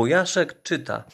[0.00, 1.04] Wojaszek czyta.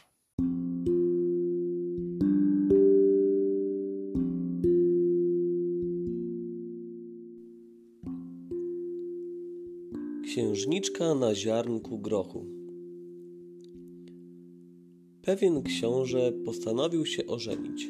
[10.24, 12.46] Księżniczka na ziarnku grochu.
[15.22, 17.88] Pewien książę postanowił się ożenić.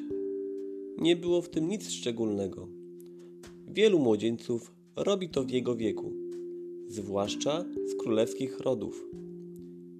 [0.98, 2.68] Nie było w tym nic szczególnego.
[3.68, 6.12] Wielu młodzieńców robi to w jego wieku,
[6.88, 9.25] zwłaszcza z królewskich rodów.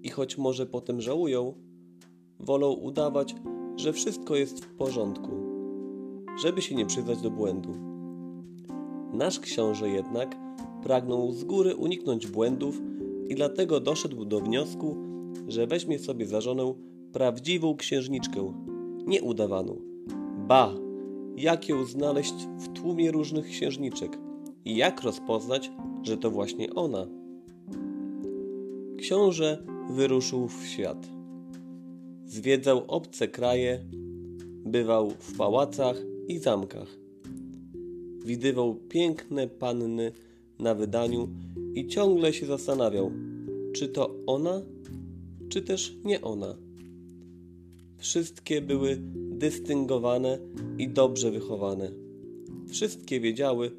[0.06, 1.54] I choć może potem żałują,
[2.40, 3.34] wolą udawać,
[3.76, 5.30] że wszystko jest w porządku,
[6.42, 7.68] żeby się nie przyznać do błędu.
[9.12, 10.36] Nasz książę jednak
[10.82, 12.80] pragnął z góry uniknąć błędów
[13.28, 14.96] i dlatego doszedł do wniosku,
[15.48, 16.74] że weźmie sobie za żonę
[17.12, 18.52] prawdziwą księżniczkę,
[19.06, 19.80] nie udawaną.
[20.48, 20.74] Ba,
[21.36, 24.18] jak ją znaleźć w tłumie różnych księżniczek
[24.64, 25.70] i jak rozpoznać,
[26.02, 27.06] że to właśnie ona.
[28.98, 31.08] Książę wyruszył w świat.
[32.24, 33.84] Zwiedzał obce kraje,
[34.64, 35.96] bywał w pałacach
[36.28, 36.96] i zamkach.
[38.24, 40.12] Widywał piękne panny
[40.58, 41.28] na wydaniu
[41.74, 43.10] i ciągle się zastanawiał,
[43.72, 44.62] czy to ona,
[45.48, 46.56] czy też nie ona.
[47.98, 48.98] Wszystkie były
[49.30, 50.38] dystyngowane
[50.78, 51.92] i dobrze wychowane.
[52.68, 53.70] Wszystkie wiedziały,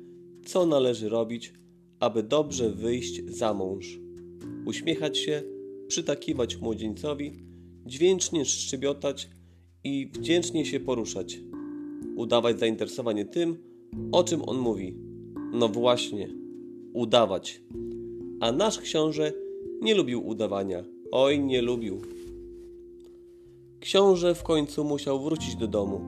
[0.45, 1.53] co należy robić,
[1.99, 3.99] aby dobrze wyjść za mąż.
[4.65, 5.43] Uśmiechać się,
[5.87, 7.33] przytakiwać młodzieńcowi,
[7.85, 9.29] dźwięcznie szczybiotać
[9.83, 11.39] i wdzięcznie się poruszać.
[12.15, 13.57] Udawać zainteresowanie tym,
[14.11, 14.95] o czym on mówi.
[15.53, 16.29] No właśnie,
[16.93, 17.61] udawać.
[18.39, 19.33] A nasz książę
[19.81, 20.83] nie lubił udawania.
[21.11, 22.01] Oj, nie lubił.
[23.79, 26.01] Książę w końcu musiał wrócić do domu.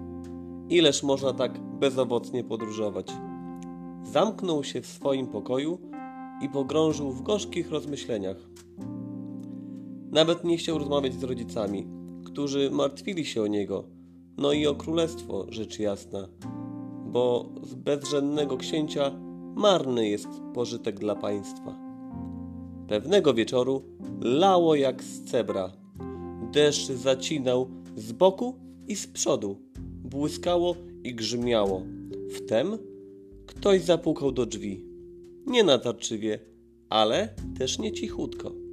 [0.69, 3.11] Ileż można tak bezowocnie podróżować?
[4.03, 5.77] Zamknął się w swoim pokoju
[6.41, 8.49] i pogrążył w gorzkich rozmyśleniach.
[10.11, 11.87] Nawet nie chciał rozmawiać z rodzicami,
[12.25, 13.83] którzy martwili się o niego,
[14.37, 16.27] no i o królestwo, rzecz jasna,
[17.05, 19.19] bo z bezrzędnego księcia
[19.55, 21.79] marny jest pożytek dla państwa.
[22.87, 23.81] Pewnego wieczoru
[24.21, 25.71] lało jak z cebra.
[26.51, 28.55] Deszcz zacinał z boku
[28.87, 29.57] i z przodu.
[30.03, 31.81] Błyskało i grzmiało.
[32.29, 32.77] Wtem
[33.45, 34.85] ktoś zapukał do drzwi.
[35.47, 36.39] Nie natarczywie,
[36.89, 38.68] ale też nie cichutko.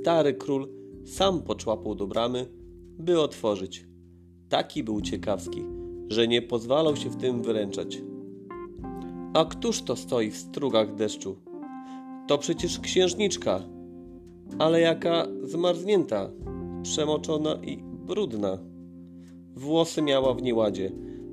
[0.00, 0.68] Stary król
[1.04, 2.46] sam poczłapał do bramy,
[2.98, 3.86] by otworzyć.
[4.48, 5.64] Taki był ciekawski,
[6.08, 8.02] że nie pozwalał się w tym wyręczać.
[9.34, 11.36] A któż to stoi w strugach deszczu?
[12.28, 13.62] To przecież księżniczka,
[14.58, 16.30] ale jaka zmarznięta,
[16.82, 18.58] przemoczona i brudna.
[19.54, 20.92] Włosy miała w nieładzie,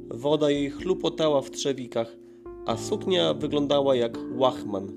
[0.09, 2.18] woda jej chlupotała w trzewikach,
[2.66, 4.92] a suknia wyglądała jak łachman.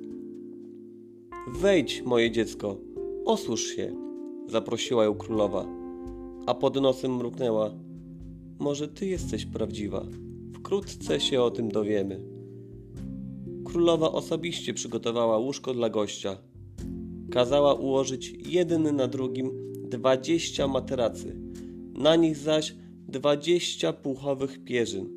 [1.60, 2.76] Wejdź, moje dziecko,
[3.28, 3.94] osłuż się,
[4.46, 5.66] zaprosiła ją królowa,
[6.46, 7.70] a pod nosem mruknęła.
[8.58, 10.06] Może ty jesteś prawdziwa.
[10.54, 12.20] Wkrótce się o tym dowiemy.
[13.64, 16.36] Królowa osobiście przygotowała łóżko dla gościa.
[17.30, 19.50] Kazała ułożyć jeden na drugim
[19.88, 21.36] dwadzieścia materacy,
[21.94, 22.74] na nich zaś
[23.08, 25.08] dwadzieścia puchowych pierzyn,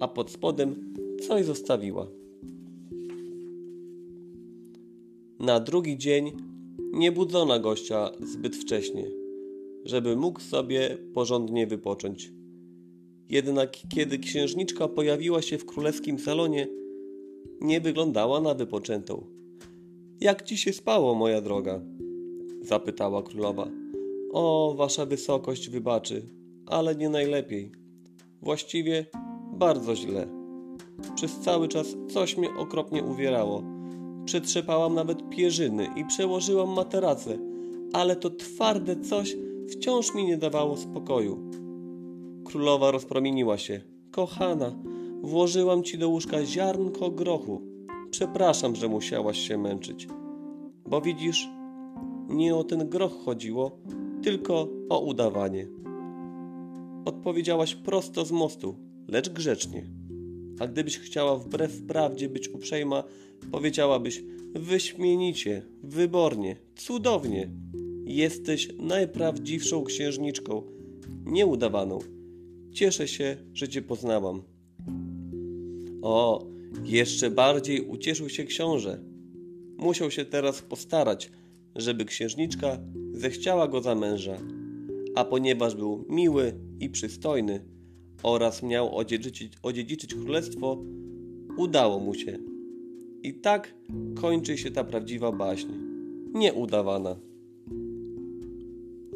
[0.00, 0.94] a pod spodem
[1.28, 2.06] coś zostawiła.
[5.38, 6.53] Na drugi dzień
[6.94, 9.10] nie budzono gościa zbyt wcześnie,
[9.84, 12.32] żeby mógł sobie porządnie wypocząć.
[13.28, 16.68] Jednak kiedy księżniczka pojawiła się w królewskim salonie,
[17.60, 19.26] nie wyglądała na wypoczętą.
[20.20, 21.80] Jak ci się spało, moja droga?
[22.62, 23.68] zapytała królowa.
[24.32, 26.22] O, wasza wysokość wybaczy,
[26.66, 27.72] ale nie najlepiej.
[28.42, 29.06] Właściwie
[29.52, 30.28] bardzo źle.
[31.14, 33.73] Przez cały czas coś mnie okropnie uwierało.
[34.24, 37.38] Przetrzepałam nawet pierzyny i przełożyłam materacę,
[37.92, 39.36] ale to twarde coś
[39.68, 41.50] wciąż mi nie dawało spokoju.
[42.44, 43.80] Królowa rozpromieniła się.
[44.10, 44.72] Kochana,
[45.22, 47.62] włożyłam ci do łóżka ziarnko grochu.
[48.10, 50.08] Przepraszam, że musiałaś się męczyć.
[50.86, 51.48] Bo widzisz,
[52.28, 53.78] nie o ten groch chodziło,
[54.22, 55.68] tylko o udawanie.
[57.04, 58.76] Odpowiedziałaś prosto z mostu,
[59.08, 60.03] lecz grzecznie.
[60.58, 63.04] A gdybyś chciała wbrew prawdzie być uprzejma,
[63.52, 64.22] powiedziałabyś
[64.54, 67.50] wyśmienicie, wybornie, cudownie.
[68.04, 70.62] Jesteś najprawdziwszą księżniczką,
[71.26, 71.98] nieudawaną.
[72.72, 74.42] Cieszę się, że cię poznałam.
[76.02, 76.46] O,
[76.84, 79.00] jeszcze bardziej ucieszył się książę.
[79.78, 81.30] Musiał się teraz postarać,
[81.76, 82.78] żeby księżniczka
[83.12, 84.36] zechciała go za męża.
[85.14, 87.73] A ponieważ był miły i przystojny
[88.24, 90.84] oraz miał odziedziczyć, odziedziczyć królestwo,
[91.56, 92.38] udało mu się.
[93.22, 93.74] I tak
[94.20, 95.68] kończy się ta prawdziwa baśń,
[96.34, 97.16] nieudawana.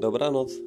[0.00, 0.60] Dobranoc.